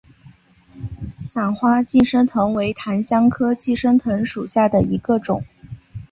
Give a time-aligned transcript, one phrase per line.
[1.21, 5.45] 伞花寄生藤为檀香科寄生藤属下的一个种。